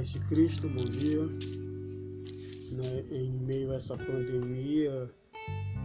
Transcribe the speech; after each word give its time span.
paz 0.00 0.12
de 0.12 0.20
Cristo, 0.20 0.66
bom 0.66 0.84
dia. 0.86 1.20
Né, 2.72 3.04
em 3.10 3.30
meio 3.30 3.70
a 3.70 3.74
essa 3.74 3.98
pandemia, 3.98 5.10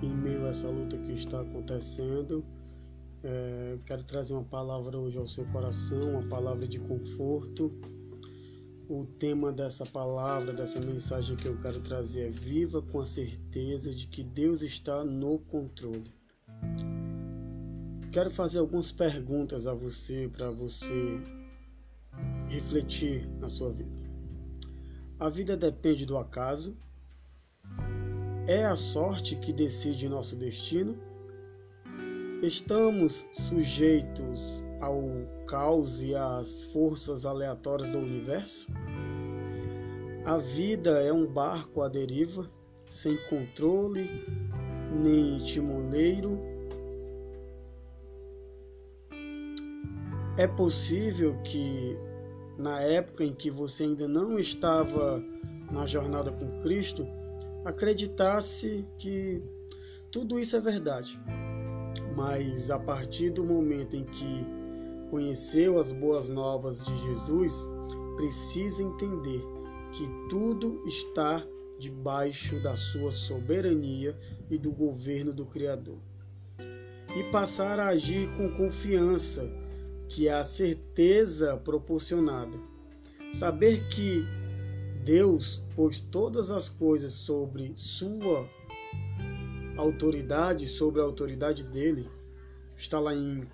em 0.02 0.10
meio 0.10 0.46
a 0.46 0.50
essa 0.50 0.70
luta 0.70 0.98
que 1.00 1.12
está 1.12 1.42
acontecendo, 1.42 2.46
é, 3.22 3.78
quero 3.86 4.06
trazer 4.06 4.34
uma 4.34 4.46
palavra 4.46 4.98
hoje 4.98 5.18
ao 5.18 5.28
seu 5.28 5.46
coração, 5.48 6.12
uma 6.12 6.30
palavra 6.30 6.66
de 6.66 6.80
conforto. 6.80 7.78
O 8.88 9.06
tema 9.06 9.52
dessa 9.52 9.86
palavra, 9.86 10.54
dessa 10.54 10.80
mensagem 10.80 11.36
que 11.36 11.50
eu 11.50 11.60
quero 11.60 11.82
trazer 11.82 12.28
é: 12.28 12.30
Viva 12.30 12.82
com 12.82 13.02
a 13.02 13.06
certeza 13.06 13.94
de 13.94 14.08
que 14.08 14.24
Deus 14.24 14.62
está 14.62 15.04
no 15.04 15.40
controle. 15.40 16.10
Quero 18.14 18.32
fazer 18.32 18.60
algumas 18.60 18.94
perguntas 18.94 19.68
a 19.68 19.74
você, 19.74 20.30
para 20.32 20.50
você 20.52 21.20
refletir 22.48 23.28
na 23.42 23.50
sua 23.50 23.74
vida. 23.74 24.05
A 25.18 25.30
vida 25.30 25.56
depende 25.56 26.06
do 26.06 26.18
acaso? 26.18 26.76
É 28.46 28.66
a 28.66 28.76
sorte 28.76 29.38
que 29.38 29.54
decide 29.54 30.10
nosso 30.10 30.36
destino? 30.36 31.00
Estamos 32.44 33.26
sujeitos 33.32 34.62
ao 34.82 35.02
caos 35.48 36.04
e 36.04 36.14
às 36.14 36.64
forças 36.64 37.26
aleatórias 37.26 37.90
do 37.90 38.00
universo? 38.00 38.68
A 40.26 40.38
vida 40.38 41.02
é 41.02 41.14
um 41.14 41.26
barco 41.26 41.82
à 41.82 41.88
deriva, 41.88 42.52
sem 42.86 43.16
controle 43.30 44.10
nem 45.02 45.38
timoneiro. 45.38 46.42
É 50.38 50.46
possível 50.46 51.42
que 51.42 51.98
na 52.58 52.80
época 52.80 53.24
em 53.24 53.34
que 53.34 53.50
você 53.50 53.84
ainda 53.84 54.08
não 54.08 54.40
estava 54.40 55.24
na 55.72 55.86
jornada 55.86 56.32
com 56.32 56.62
Cristo, 56.62 57.06
acreditasse 57.64 58.86
que 58.98 59.42
tudo 60.12 60.40
isso 60.40 60.56
é 60.56 60.60
verdade. 60.60 61.20
Mas 62.16 62.70
a 62.70 62.80
partir 62.80 63.32
do 63.32 63.44
momento 63.44 63.96
em 63.96 64.06
que 64.06 64.46
conheceu 65.10 65.80
as 65.80 65.92
boas 65.92 66.30
novas 66.30 66.84
de 66.84 66.98
Jesus, 67.00 67.68
precisa 68.16 68.82
entender 68.82 69.42
que 69.92 70.08
tudo 70.30 70.82
está 70.88 71.46
debaixo 71.78 72.62
da 72.62 72.76
sua 72.76 73.12
soberania 73.12 74.18
e 74.50 74.58
do 74.58 74.72
governo 74.72 75.34
do 75.34 75.46
Criador. 75.46 75.98
E 77.16 77.24
passar 77.32 77.80
a 77.80 77.90
agir 77.90 78.30
com 78.36 78.50
confiança 78.52 79.52
que 80.10 80.28
é 80.28 80.34
a 80.34 80.44
certeza 80.44 81.58
proporcionada. 81.58 82.58
Saber 83.32 83.88
que 83.90 84.26
Deus 85.04 85.62
pôs 85.76 86.00
todas 86.00 86.50
as 86.50 86.70
coisas 86.70 87.12
sobre 87.12 87.74
sua 87.76 88.50
autoridade, 89.78 90.68
sobre 90.68 91.02
a 91.02 91.04
autoridade 91.04 91.64
dele, 91.64 92.10
está 92.78 93.00
lá 93.00 93.14
em 93.14 93.42
1 93.42 93.46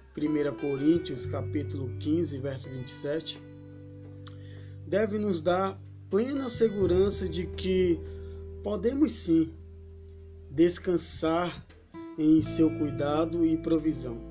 Coríntios, 0.60 1.26
capítulo 1.26 1.90
15, 2.00 2.38
verso 2.38 2.70
27, 2.70 3.42
deve 4.88 5.18
nos 5.18 5.42
dar 5.42 5.82
plena 6.10 6.50
segurança 6.50 7.28
de 7.28 7.48
que 7.48 8.00
podemos 8.64 9.12
sim 9.12 9.54
descansar 10.50 11.66
em 12.18 12.42
seu 12.42 12.70
cuidado 12.78 13.46
e 13.46 13.58
provisão. 13.58 14.31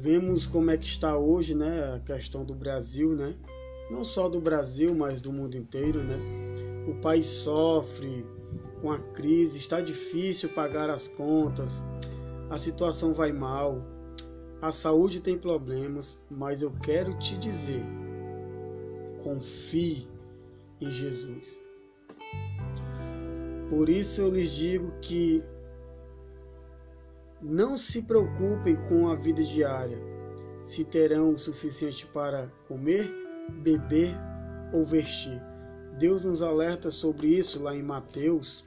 Vemos 0.00 0.46
como 0.46 0.70
é 0.70 0.78
que 0.78 0.86
está 0.86 1.18
hoje, 1.18 1.54
né, 1.54 1.94
a 1.94 2.00
questão 2.00 2.42
do 2.42 2.54
Brasil, 2.54 3.14
né? 3.14 3.36
Não 3.90 4.02
só 4.02 4.30
do 4.30 4.40
Brasil, 4.40 4.94
mas 4.94 5.20
do 5.20 5.30
mundo 5.30 5.58
inteiro, 5.58 6.02
né? 6.02 6.16
O 6.88 6.94
país 7.02 7.26
sofre 7.26 8.24
com 8.80 8.90
a 8.90 8.98
crise, 8.98 9.58
está 9.58 9.78
difícil 9.82 10.48
pagar 10.48 10.88
as 10.88 11.06
contas, 11.06 11.82
a 12.48 12.56
situação 12.56 13.12
vai 13.12 13.30
mal, 13.30 13.84
a 14.62 14.72
saúde 14.72 15.20
tem 15.20 15.36
problemas, 15.36 16.18
mas 16.30 16.62
eu 16.62 16.72
quero 16.82 17.18
te 17.18 17.36
dizer, 17.36 17.84
confie 19.22 20.08
em 20.80 20.90
Jesus. 20.90 21.60
Por 23.68 23.90
isso 23.90 24.22
eu 24.22 24.30
lhes 24.30 24.50
digo 24.50 24.92
que 25.02 25.42
não 27.42 27.76
se 27.76 28.02
preocupem 28.02 28.76
com 28.88 29.08
a 29.08 29.16
vida 29.16 29.42
diária, 29.42 29.98
se 30.64 30.84
terão 30.84 31.30
o 31.30 31.38
suficiente 31.38 32.06
para 32.06 32.48
comer, 32.68 33.10
beber 33.62 34.14
ou 34.72 34.84
vestir. 34.84 35.40
Deus 35.98 36.24
nos 36.24 36.42
alerta 36.42 36.90
sobre 36.90 37.28
isso 37.28 37.62
lá 37.62 37.74
em 37.74 37.82
Mateus, 37.82 38.64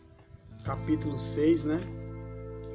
capítulo 0.64 1.18
6, 1.18 1.66
né? 1.66 1.80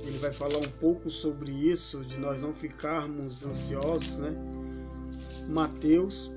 Ele 0.04 0.18
vai 0.18 0.32
falar 0.32 0.58
um 0.58 0.70
pouco 0.80 1.10
sobre 1.10 1.50
isso, 1.50 2.04
de 2.04 2.18
nós 2.18 2.42
não 2.42 2.54
ficarmos 2.54 3.44
ansiosos, 3.44 4.18
né? 4.18 4.34
Mateus, 5.48 6.32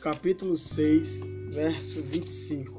capítulo 0.00 0.56
6, 0.56 1.20
verso 1.50 2.02
25. 2.02 2.78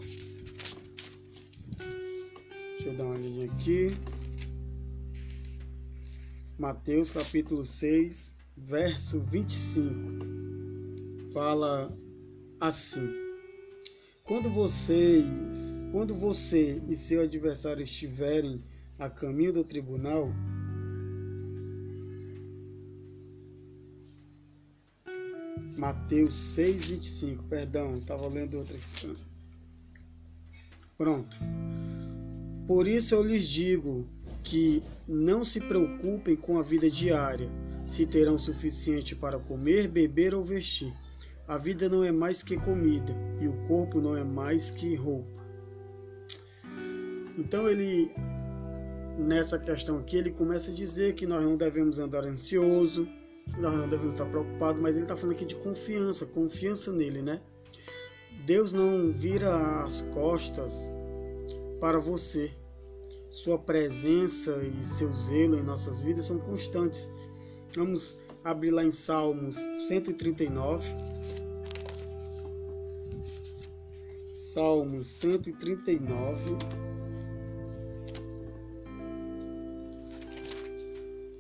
Deixa 2.78 2.90
eu 2.90 2.98
dar 2.98 3.06
uma 3.06 3.14
olhadinha 3.14 3.46
aqui. 3.52 3.92
Mateus 6.58 7.10
capítulo 7.10 7.66
6, 7.66 8.36
verso 8.56 9.20
25. 9.22 9.92
Fala 11.34 11.92
assim: 12.60 13.10
Quando 14.24 14.52
vocês, 14.52 15.84
quando 15.92 16.14
você 16.14 16.80
e 16.88 16.96
seu 16.96 17.24
adversário 17.24 17.84
estiverem 17.84 18.64
a 19.00 19.10
caminho 19.10 19.52
do 19.52 19.64
tribunal, 19.64 20.32
Mateus 25.76 26.36
6, 26.36 26.86
25, 26.86 27.44
perdão, 27.46 27.96
estava 27.96 28.28
lendo 28.28 28.60
outra 28.60 28.78
aqui. 28.78 29.12
Pronto. 30.96 31.36
Por 32.68 32.88
isso 32.88 33.16
eu 33.16 33.24
lhes 33.24 33.48
digo: 33.48 34.08
que 34.44 34.84
não 35.08 35.44
se 35.44 35.60
preocupem 35.60 36.36
com 36.36 36.58
a 36.58 36.62
vida 36.62 36.90
diária, 36.90 37.50
se 37.86 38.06
terão 38.06 38.38
suficiente 38.38 39.16
para 39.16 39.40
comer, 39.40 39.88
beber 39.88 40.36
ou 40.36 40.44
vestir. 40.44 40.94
A 41.48 41.58
vida 41.58 41.90
não 41.90 42.04
é 42.04 42.12
mais 42.12 42.42
que 42.42 42.58
comida 42.58 43.14
e 43.42 43.48
o 43.48 43.54
corpo 43.68 44.00
não 44.00 44.16
é 44.16 44.24
mais 44.24 44.70
que 44.70 44.96
roupa. 44.96 45.44
Então 47.38 47.68
ele 47.68 48.12
nessa 49.18 49.60
questão 49.60 50.00
aqui 50.00 50.18
ele 50.18 50.32
começa 50.32 50.72
a 50.72 50.74
dizer 50.74 51.14
que 51.14 51.28
nós 51.28 51.44
não 51.44 51.56
devemos 51.56 52.00
andar 52.00 52.26
ansioso, 52.26 53.08
nós 53.58 53.74
não 53.76 53.88
devemos 53.88 54.14
estar 54.14 54.26
preocupados, 54.26 54.82
mas 54.82 54.96
ele 54.96 55.06
está 55.06 55.16
falando 55.16 55.36
aqui 55.36 55.46
de 55.46 55.56
confiança, 55.56 56.26
confiança 56.26 56.92
nele, 56.92 57.22
né? 57.22 57.42
Deus 58.46 58.74
não 58.74 59.12
vira 59.12 59.84
as 59.84 60.02
costas 60.02 60.92
para 61.80 62.00
você. 62.00 62.52
Sua 63.34 63.58
presença 63.58 64.56
e 64.64 64.84
seu 64.84 65.12
zelo 65.12 65.58
em 65.58 65.64
nossas 65.64 66.04
vidas 66.04 66.26
são 66.26 66.38
constantes. 66.38 67.12
Vamos 67.76 68.16
abrir 68.44 68.70
lá 68.70 68.84
em 68.84 68.92
Salmos 68.92 69.56
139. 69.88 70.88
Salmos 74.32 75.08
139. 75.08 76.58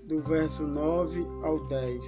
Do 0.06 0.19
verso 0.19 0.66
9 0.66 1.24
ao 1.44 1.63
10. 1.68 2.06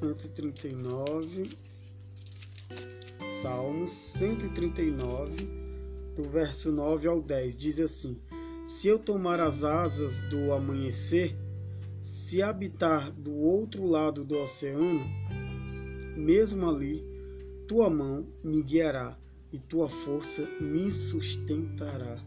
139 0.00 1.65
Salmos 3.42 3.90
139, 3.90 5.36
do 6.14 6.24
verso 6.24 6.72
9 6.72 7.06
ao 7.06 7.20
10, 7.20 7.54
diz 7.54 7.78
assim: 7.78 8.18
Se 8.64 8.88
eu 8.88 8.98
tomar 8.98 9.40
as 9.40 9.62
asas 9.62 10.22
do 10.22 10.54
amanhecer, 10.54 11.36
se 12.00 12.40
habitar 12.40 13.12
do 13.12 13.34
outro 13.34 13.84
lado 13.84 14.24
do 14.24 14.38
oceano, 14.38 15.04
mesmo 16.16 16.66
ali, 16.66 17.04
tua 17.68 17.90
mão 17.90 18.26
me 18.42 18.62
guiará 18.62 19.18
e 19.52 19.58
tua 19.58 19.86
força 19.86 20.48
me 20.58 20.90
sustentará. 20.90 22.18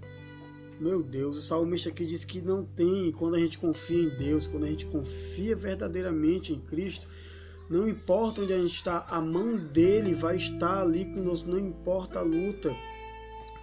Meu 0.79 1.01
Deus, 1.01 1.38
o 1.38 1.41
salmista 1.41 1.89
aqui 1.89 2.05
diz 2.05 2.23
que 2.23 2.39
não 2.39 2.63
tem, 2.63 3.12
quando 3.12 3.35
a 3.35 3.39
gente 3.39 3.57
confia 3.57 4.03
em 4.03 4.15
Deus, 4.15 4.45
quando 4.45 4.65
a 4.65 4.69
gente 4.69 4.85
confia 4.85 5.55
verdadeiramente 5.55 6.53
em 6.53 6.59
Cristo, 6.59 7.07
não 7.69 7.88
importa 7.88 8.42
onde 8.42 8.51
a 8.51 8.60
gente 8.60 8.75
está, 8.75 9.06
a 9.10 9.21
mão 9.21 9.56
dele 9.56 10.16
vai 10.16 10.38
estar 10.38 10.81
ali 10.81 11.06
conosco. 11.06 11.50
Não 11.50 11.60
importa 11.60 12.19
a 12.19 12.24
luta 12.24 12.75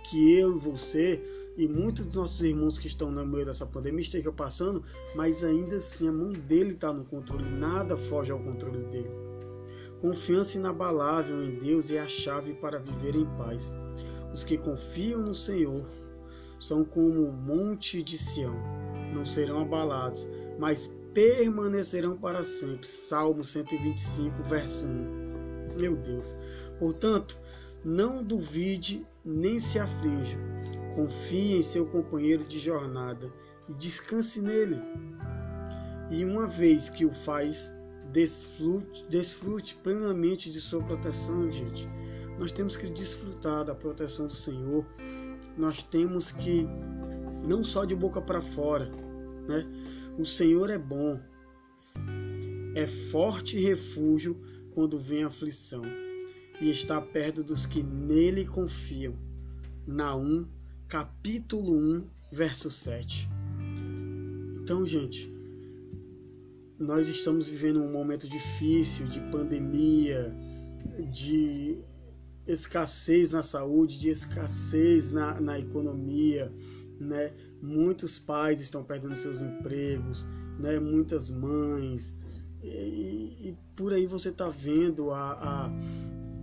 que 0.04 0.32
eu 0.32 0.56
e 0.56 0.58
você 0.60 1.20
e 1.56 1.66
muitos 1.66 2.06
dos 2.06 2.14
nossos 2.14 2.42
irmãos 2.42 2.78
que 2.78 2.86
estão 2.86 3.10
no 3.10 3.26
meio 3.26 3.46
dessa 3.46 3.66
pandemia 3.66 4.02
estejam 4.02 4.32
passando, 4.32 4.82
mas 5.16 5.42
ainda 5.42 5.76
assim 5.76 6.08
a 6.08 6.12
mão 6.12 6.32
dele 6.32 6.72
está 6.72 6.92
no 6.92 7.04
controle, 7.04 7.44
nada 7.50 7.96
foge 7.96 8.30
ao 8.30 8.38
controle 8.38 8.84
dele. 8.84 9.10
Confiança 10.00 10.58
inabalável 10.58 11.42
em 11.42 11.58
Deus 11.58 11.90
é 11.90 11.98
a 11.98 12.06
chave 12.06 12.52
para 12.54 12.78
viver 12.78 13.16
em 13.16 13.24
paz. 13.36 13.72
Os 14.32 14.44
que 14.44 14.58
confiam 14.58 15.22
no 15.22 15.34
Senhor 15.34 15.84
são 16.60 16.84
como 16.84 17.22
o 17.22 17.32
monte 17.32 18.02
de 18.02 18.18
Sião, 18.18 18.54
não 19.14 19.24
serão 19.24 19.60
abalados, 19.60 20.28
mas 20.58 20.94
permanecerão 21.12 22.16
para 22.16 22.42
sempre. 22.42 22.86
Salmo 22.86 23.44
125, 23.44 24.42
verso 24.44 24.86
1. 24.86 25.78
Meu 25.78 25.96
Deus. 25.96 26.36
Portanto, 26.78 27.38
não 27.84 28.22
duvide 28.22 29.06
nem 29.24 29.58
se 29.58 29.78
aflinja. 29.78 30.38
Confie 30.94 31.56
em 31.56 31.62
seu 31.62 31.86
companheiro 31.86 32.44
de 32.44 32.58
jornada 32.58 33.32
e 33.68 33.74
descanse 33.74 34.40
nele. 34.40 34.76
E 36.10 36.24
uma 36.24 36.46
vez 36.46 36.88
que 36.88 37.04
o 37.04 37.12
faz, 37.12 37.72
desfrute, 38.12 39.04
desfrute 39.08 39.74
plenamente 39.76 40.50
de 40.50 40.60
sua 40.60 40.82
proteção, 40.82 41.50
gente. 41.50 41.88
Nós 42.38 42.52
temos 42.52 42.76
que 42.76 42.88
desfrutar 42.88 43.64
da 43.64 43.74
proteção 43.74 44.26
do 44.26 44.34
Senhor. 44.34 44.86
Nós 45.56 45.82
temos 45.82 46.30
que 46.30 46.68
não 47.46 47.64
só 47.64 47.84
de 47.84 47.94
boca 47.94 48.20
para 48.20 48.40
fora, 48.40 48.90
né? 49.48 49.66
O 50.18 50.24
Senhor 50.24 50.70
é 50.70 50.78
bom. 50.78 51.20
É 52.74 52.86
forte 52.86 53.58
refúgio 53.58 54.40
quando 54.72 54.98
vem 54.98 55.24
aflição 55.24 55.82
e 56.60 56.70
está 56.70 57.00
perto 57.02 57.44
dos 57.44 57.66
que 57.66 57.82
nele 57.82 58.46
confiam. 58.46 59.14
Naum, 59.86 60.48
capítulo 60.88 61.76
1, 61.78 62.08
verso 62.32 62.70
7. 62.70 63.28
Então, 64.62 64.86
gente, 64.86 65.30
nós 66.78 67.08
estamos 67.08 67.46
vivendo 67.46 67.82
um 67.82 67.92
momento 67.92 68.26
difícil 68.26 69.06
de 69.06 69.20
pandemia, 69.30 70.34
de 71.12 71.78
escassez 72.46 73.32
na 73.32 73.42
saúde, 73.42 73.98
de 73.98 74.08
escassez 74.08 75.12
na, 75.12 75.40
na 75.40 75.58
economia, 75.58 76.50
né? 76.98 77.32
Muitos 77.66 78.18
pais 78.18 78.60
estão 78.60 78.84
perdendo 78.84 79.16
seus 79.16 79.42
empregos, 79.42 80.26
né? 80.58 80.78
Muitas 80.78 81.28
mães 81.28 82.14
e, 82.62 83.48
e 83.48 83.58
por 83.76 83.92
aí 83.92 84.06
você 84.06 84.30
está 84.30 84.48
vendo 84.48 85.10
a, 85.10 85.70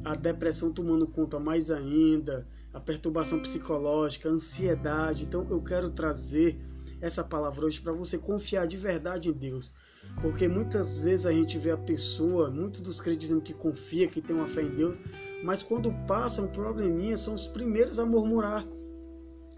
a, 0.06 0.12
a 0.12 0.16
depressão 0.16 0.72
tomando 0.72 1.08
conta 1.08 1.40
mais 1.40 1.70
ainda, 1.70 2.48
a 2.74 2.80
perturbação 2.80 3.40
psicológica, 3.40 4.30
a 4.30 4.32
ansiedade. 4.32 5.26
Então 5.26 5.46
eu 5.50 5.62
quero 5.62 5.90
trazer 5.90 6.58
essa 7.02 7.24
palavra 7.24 7.66
hoje 7.66 7.82
para 7.82 7.92
você 7.92 8.18
confiar 8.18 8.66
de 8.68 8.78
verdade 8.78 9.30
em 9.30 9.34
Deus. 9.34 9.74
Porque 10.22 10.48
muitas 10.48 11.02
vezes 11.02 11.26
a 11.26 11.32
gente 11.32 11.58
vê 11.58 11.72
a 11.72 11.78
pessoa, 11.78 12.50
muitos 12.50 12.82
dos 12.82 13.02
crentes 13.02 13.28
dizendo 13.28 13.44
que 13.44 13.54
confia, 13.54 14.08
que 14.08 14.22
tem 14.22 14.36
uma 14.36 14.48
fé 14.48 14.62
em 14.62 14.74
Deus, 14.74 14.98
mas 15.44 15.62
quando 15.62 15.94
passa 16.08 16.42
um 16.42 16.48
probleminha, 16.48 17.18
são 17.18 17.34
os 17.34 17.48
primeiros 17.48 18.00
a 18.00 18.06
murmurar. 18.06 18.66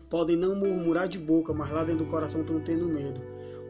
Podem 0.10 0.36
não 0.36 0.56
murmurar 0.56 1.08
de 1.08 1.20
boca, 1.20 1.54
mas 1.54 1.72
lá 1.72 1.84
dentro 1.84 2.06
do 2.06 2.12
coração 2.12 2.42
estão 2.42 2.60
tendo 2.62 2.86
medo. 2.86 3.22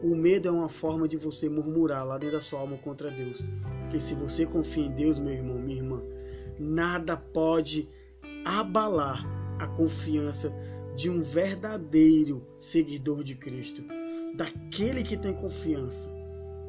O 0.02 0.14
medo 0.14 0.48
é 0.48 0.50
uma 0.50 0.68
forma 0.68 1.08
de 1.08 1.16
você 1.16 1.48
murmurar 1.48 2.06
lá 2.06 2.18
dentro 2.18 2.36
da 2.36 2.40
sua 2.40 2.60
alma 2.60 2.76
contra 2.78 3.10
Deus. 3.10 3.42
Que 3.90 3.98
se 3.98 4.14
você 4.14 4.44
confia 4.44 4.84
em 4.84 4.92
Deus, 4.92 5.18
meu 5.18 5.32
irmão, 5.32 5.58
minha 5.58 5.78
irmã, 5.78 6.02
nada 6.58 7.16
pode 7.16 7.88
abalar 8.44 9.24
a 9.58 9.66
confiança 9.66 10.54
de 10.94 11.10
um 11.10 11.20
verdadeiro 11.20 12.46
seguidor 12.56 13.22
de 13.22 13.34
Cristo, 13.34 13.82
daquele 14.34 15.02
que 15.02 15.16
tem 15.16 15.34
confiança. 15.34 16.14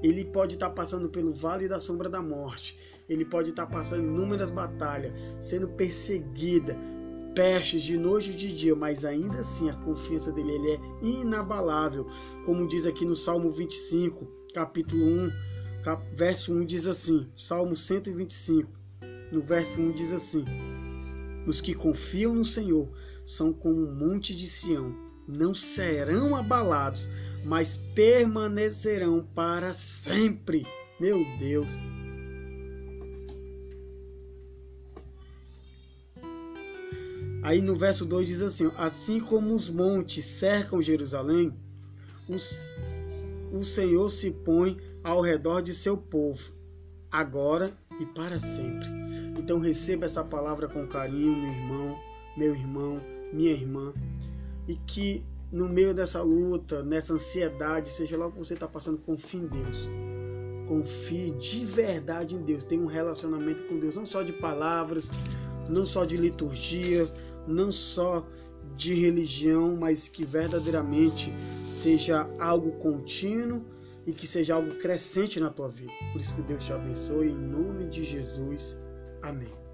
Ele 0.03 0.25
pode 0.25 0.55
estar 0.55 0.69
passando 0.71 1.09
pelo 1.09 1.33
vale 1.33 1.67
da 1.67 1.79
sombra 1.79 2.09
da 2.09 2.21
morte, 2.21 2.77
ele 3.09 3.25
pode 3.25 3.49
estar 3.49 3.65
passando 3.67 4.03
inúmeras 4.03 4.49
batalhas, 4.49 5.13
sendo 5.39 5.67
perseguida, 5.69 6.77
pestes 7.37 7.83
de 7.83 7.95
noite 7.95 8.31
e 8.31 8.33
de 8.33 8.51
dia, 8.51 8.75
mas 8.75 9.05
ainda 9.05 9.37
assim 9.37 9.69
a 9.69 9.75
confiança 9.75 10.31
dele 10.31 10.53
ele 10.53 10.71
é 10.71 10.79
inabalável. 11.03 12.07
Como 12.43 12.67
diz 12.67 12.87
aqui 12.87 13.05
no 13.05 13.15
Salmo 13.15 13.51
25, 13.51 14.27
capítulo 14.55 15.05
1, 15.05 15.31
cap, 15.83 16.03
verso 16.15 16.51
1 16.51 16.65
diz 16.65 16.87
assim: 16.87 17.29
Salmo 17.37 17.75
125, 17.75 18.67
no 19.31 19.43
verso 19.43 19.79
1 19.79 19.91
diz 19.91 20.11
assim: 20.11 20.45
Os 21.45 21.61
que 21.61 21.75
confiam 21.75 22.33
no 22.33 22.43
Senhor 22.43 22.89
são 23.23 23.53
como 23.53 23.85
um 23.85 23.93
monte 23.93 24.35
de 24.35 24.47
Sião, 24.47 24.95
não 25.27 25.53
serão 25.53 26.35
abalados, 26.35 27.07
mas 27.45 27.77
permanecerão 27.93 29.23
para 29.35 29.73
sempre. 29.73 30.65
Meu 30.99 31.23
Deus. 31.37 31.69
Aí 37.47 37.61
no 37.61 37.77
verso 37.77 38.03
2 38.05 38.27
diz 38.27 38.41
assim: 38.41 38.69
Assim 38.75 39.21
como 39.21 39.53
os 39.53 39.69
montes 39.69 40.25
cercam 40.25 40.81
Jerusalém, 40.81 41.53
os, 42.27 42.59
o 43.53 43.63
Senhor 43.63 44.09
se 44.09 44.31
põe 44.31 44.77
ao 45.01 45.21
redor 45.21 45.61
de 45.61 45.73
seu 45.73 45.95
povo, 45.95 46.51
agora 47.09 47.71
e 48.01 48.05
para 48.05 48.37
sempre. 48.37 48.85
Então 49.39 49.59
receba 49.59 50.03
essa 50.03 50.25
palavra 50.25 50.67
com 50.67 50.85
carinho, 50.87 51.37
meu 51.37 51.49
irmão, 51.49 51.97
meu 52.35 52.53
irmão, 52.53 53.01
minha 53.31 53.53
irmã, 53.53 53.93
e 54.67 54.75
que 54.75 55.25
no 55.49 55.69
meio 55.69 55.93
dessa 55.93 56.21
luta, 56.21 56.83
nessa 56.83 57.13
ansiedade, 57.13 57.87
seja 57.87 58.17
lá 58.17 58.27
o 58.27 58.31
que 58.33 58.39
você 58.39 58.55
está 58.55 58.67
passando, 58.67 58.97
confie 58.97 59.37
em 59.37 59.47
Deus. 59.47 59.89
Confie 60.67 61.31
de 61.31 61.63
verdade 61.63 62.35
em 62.35 62.41
Deus. 62.41 62.63
Tenha 62.63 62.83
um 62.83 62.87
relacionamento 62.87 63.63
com 63.63 63.79
Deus, 63.79 63.95
não 63.95 64.05
só 64.05 64.21
de 64.21 64.33
palavras, 64.33 65.09
não 65.69 65.85
só 65.85 66.03
de 66.03 66.17
liturgia, 66.17 67.07
não 67.47 67.71
só 67.71 68.27
de 68.75 68.93
religião, 68.93 69.75
mas 69.75 70.07
que 70.07 70.25
verdadeiramente 70.25 71.33
seja 71.69 72.29
algo 72.39 72.71
contínuo 72.73 73.65
e 74.05 74.13
que 74.13 74.27
seja 74.27 74.55
algo 74.55 74.73
crescente 74.75 75.39
na 75.39 75.49
tua 75.49 75.69
vida. 75.69 75.91
Por 76.11 76.21
isso 76.21 76.35
que 76.35 76.41
Deus 76.41 76.65
te 76.65 76.73
abençoe 76.73 77.29
em 77.29 77.35
nome 77.35 77.89
de 77.89 78.03
Jesus. 78.03 78.77
Amém. 79.21 79.66